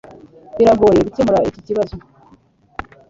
[0.57, 1.95] Biragoye gukemura iki kibazo.